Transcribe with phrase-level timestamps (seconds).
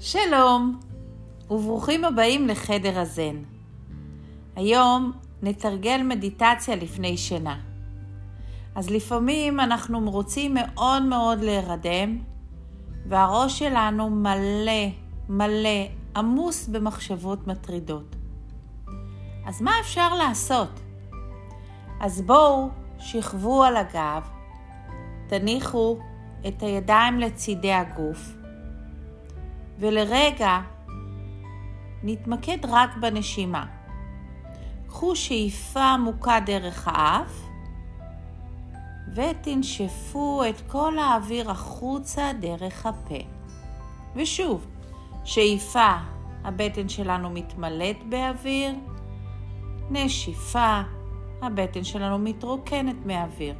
[0.00, 0.80] שלום,
[1.50, 3.36] וברוכים הבאים לחדר הזן.
[4.56, 5.12] היום
[5.42, 7.60] נתרגל מדיטציה לפני שינה.
[8.74, 12.18] אז לפעמים אנחנו רוצים מאוד מאוד להירדם,
[13.08, 14.88] והראש שלנו מלא,
[15.28, 18.16] מלא, עמוס במחשבות מטרידות.
[19.46, 20.80] אז מה אפשר לעשות?
[22.00, 24.22] אז בואו, שכבו על הגב,
[25.26, 25.98] תניחו
[26.46, 28.32] את הידיים לצידי הגוף,
[29.78, 30.60] ולרגע
[32.02, 33.66] נתמקד רק בנשימה.
[34.86, 37.48] קחו שאיפה עמוקה דרך האף,
[39.14, 43.24] ותנשפו את כל האוויר החוצה דרך הפה.
[44.16, 44.66] ושוב,
[45.24, 45.92] שאיפה,
[46.44, 48.74] הבטן שלנו מתמלאת באוויר,
[49.90, 50.80] נשיפה,
[51.42, 53.54] הבטן שלנו מתרוקנת מאוויר.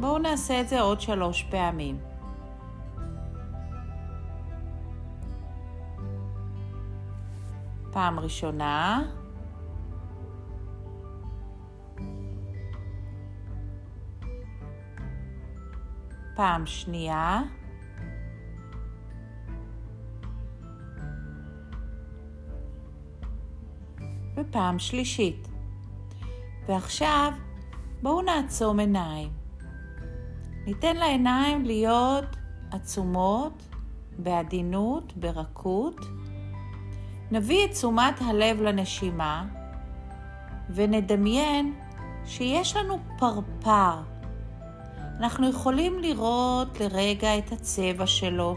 [0.00, 1.98] בואו נעשה את זה עוד שלוש פעמים.
[7.92, 9.02] פעם ראשונה.
[16.36, 17.42] פעם שנייה.
[24.36, 25.48] ופעם שלישית.
[26.68, 27.32] ועכשיו
[28.02, 29.37] בואו נעצום עיניים.
[30.68, 32.36] ניתן לעיניים להיות
[32.70, 33.62] עצומות,
[34.18, 35.96] בעדינות, ברכות.
[37.30, 39.44] נביא את תשומת הלב לנשימה
[40.70, 41.74] ונדמיין
[42.24, 44.00] שיש לנו פרפר.
[45.18, 48.56] אנחנו יכולים לראות לרגע את הצבע שלו,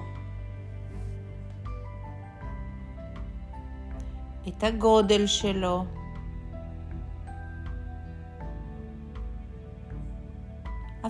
[4.48, 5.86] את הגודל שלו,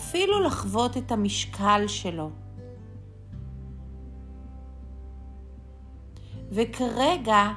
[0.01, 2.29] אפילו לחוות את המשקל שלו.
[6.51, 7.51] וכרגע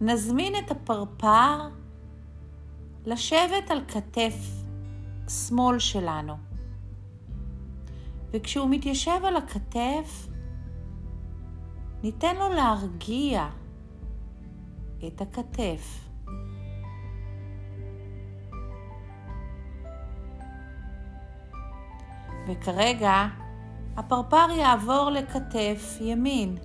[0.00, 1.68] נזמין את הפרפר
[3.06, 4.34] לשבת על כתף
[5.28, 6.34] שמאל שלנו.
[8.30, 10.28] וכשהוא מתיישב על הכתף,
[12.02, 13.48] ניתן לו להרגיע
[15.06, 16.07] את הכתף.
[22.48, 23.26] וכרגע
[23.96, 26.56] הפרפר יעבור לכתף ימין.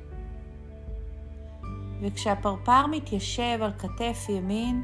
[2.02, 4.84] וכשהפרפר מתיישב על כתף ימין,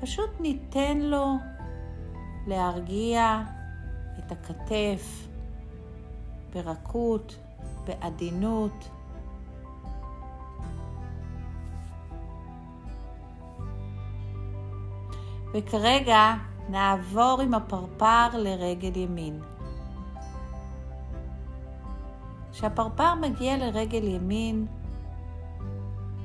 [0.00, 1.36] פשוט ניתן לו
[2.46, 3.42] להרגיע
[4.18, 5.28] את הכתף
[6.52, 7.36] ברכות,
[7.84, 8.88] בעדינות.
[15.54, 16.34] וכרגע
[16.68, 19.40] נעבור עם הפרפר לרגל ימין.
[22.60, 24.66] כשהפרפר מגיע לרגל ימין,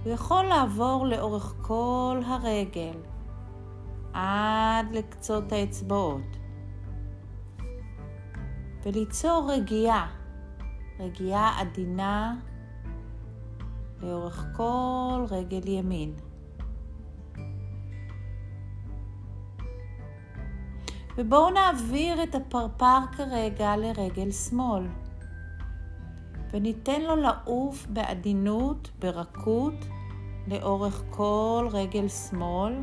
[0.04, 2.98] הוא יכול לעבור לאורך כל הרגל,
[4.14, 6.38] עד לקצות האצבעות,
[8.84, 10.08] וליצור רגיעה,
[11.00, 12.36] רגיעה עדינה
[14.02, 16.14] לאורך כל רגל ימין.
[21.18, 24.84] ובואו נעביר את הפרפר כרגע לרגל שמאל.
[26.56, 29.74] וניתן לו לעוף בעדינות, ברכות,
[30.48, 32.74] לאורך כל רגל שמאל.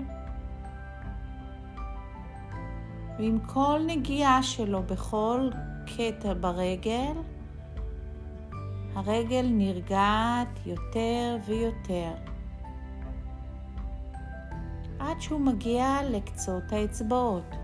[3.19, 5.51] ועם כל נגיעה שלו בכל
[5.87, 7.13] קטע ברגל,
[8.95, 12.13] הרגל נרגעת יותר ויותר.
[14.99, 17.62] עד שהוא מגיע לקצות האצבעות.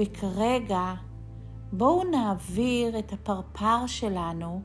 [0.00, 0.94] וכרגע
[1.72, 4.62] בואו נעביר את הפרפר שלנו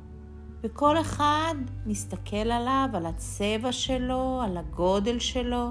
[0.63, 5.70] וכל אחד מסתכל עליו, על הצבע שלו, על הגודל שלו,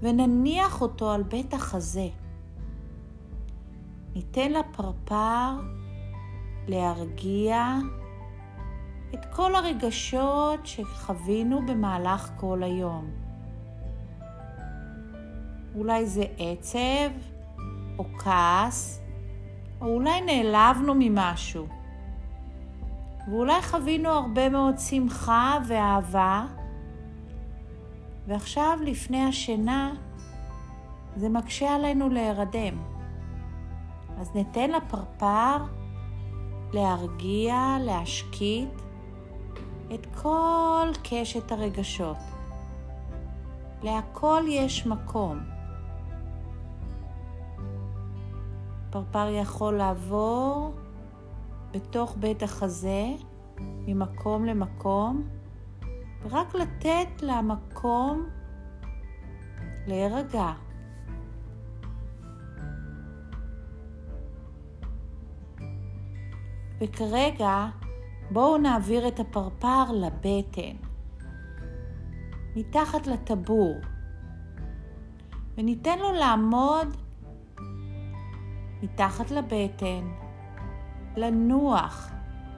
[0.00, 2.08] ונניח אותו על בית החזה.
[4.14, 5.50] ניתן לפרפר
[6.68, 7.76] להרגיע
[9.14, 13.10] את כל הרגשות שחווינו במהלך כל היום.
[15.74, 17.10] אולי זה עצב,
[17.98, 19.02] או כעס,
[19.80, 21.66] או אולי נעלבנו ממשהו.
[23.28, 26.46] ואולי חווינו הרבה מאוד שמחה ואהבה,
[28.26, 29.94] ועכשיו לפני השינה
[31.16, 32.78] זה מקשה עלינו להירדם.
[34.20, 35.56] אז ניתן לפרפר
[36.72, 38.82] להרגיע, להשקיט
[39.94, 42.16] את כל קשת הרגשות.
[43.82, 45.57] להכל יש מקום.
[48.90, 50.72] פרפר יכול לעבור
[51.72, 53.06] בתוך בית החזה
[53.60, 55.28] ממקום למקום,
[56.22, 58.28] ורק לתת למקום
[59.86, 60.52] להירגע.
[66.80, 67.66] וכרגע
[68.30, 70.76] בואו נעביר את הפרפר לבטן,
[72.56, 73.74] מתחת לטבור,
[75.56, 76.96] וניתן לו לעמוד
[78.82, 80.08] מתחת לבטן,
[81.16, 82.10] לנוח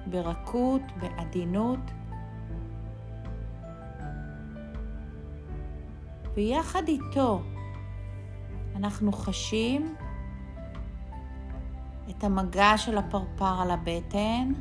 [0.06, 1.80] ברכות, בעדינות,
[6.34, 7.42] ויחד איתו
[8.76, 9.94] אנחנו חשים
[12.10, 14.52] את המגע של הפרפר על הבטן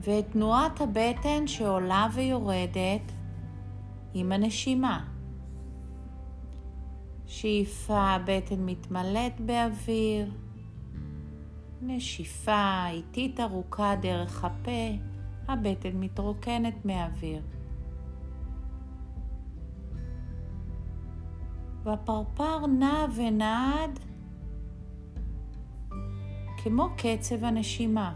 [0.00, 3.12] ואת תנועת הבטן שעולה ויורדת
[4.14, 5.11] עם הנשימה.
[7.32, 10.30] שאיפה הבטן מתמלאת באוויר,
[11.82, 14.96] נשיפה איטית ארוכה דרך הפה,
[15.48, 17.42] הבטן מתרוקנת מאוויר.
[21.82, 23.98] והפרפר נע ונעד
[26.56, 28.12] כמו קצב הנשימה.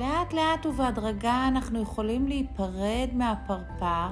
[0.00, 4.08] לאט לאט ובהדרגה אנחנו יכולים להיפרד מהפרפר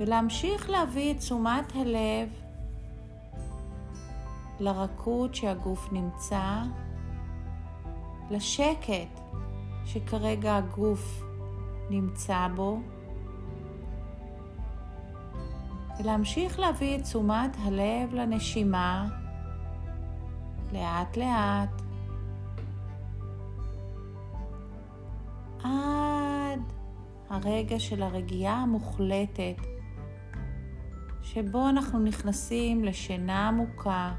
[0.00, 2.28] ולהמשיך להביא את תשומת הלב
[4.60, 6.62] לרכות שהגוף נמצא,
[8.30, 9.20] לשקט
[9.84, 11.22] שכרגע הגוף
[11.90, 12.78] נמצא בו,
[15.98, 19.08] ולהמשיך להביא את תשומת הלב לנשימה
[20.72, 21.83] לאט
[27.34, 29.56] הרגע של הרגיעה המוחלטת
[31.22, 34.14] שבו אנחנו נכנסים לשינה עמוקה,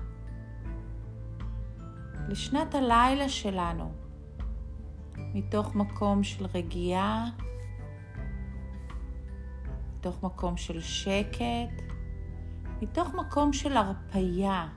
[2.28, 3.92] לשנת הלילה שלנו.
[5.18, 7.30] מתוך מקום של רגיעה,
[9.98, 11.82] מתוך מקום של שקט,
[12.82, 14.68] מתוך מקום של הרפייה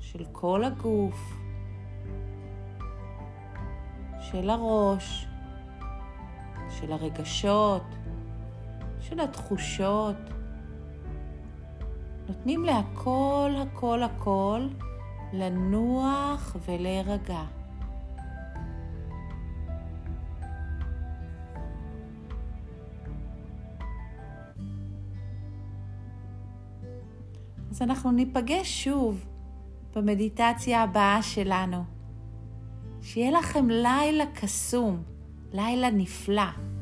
[0.00, 1.38] של כל הגוף,
[4.20, 5.26] של הראש,
[6.80, 7.82] של הרגשות,
[9.00, 10.16] של התחושות.
[12.28, 14.68] נותנים להכל, הכל, הכל
[15.32, 17.42] לנוח ולהירגע.
[27.70, 29.24] אז אנחנו ניפגש שוב
[29.94, 31.84] במדיטציה הבאה שלנו.
[33.02, 35.02] שיהיה לכם לילה קסום,
[35.52, 36.75] לילה נפלא.